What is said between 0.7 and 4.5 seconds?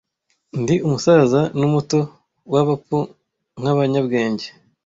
umusaza n'umuto, w'abapfu nkabanyabwenge,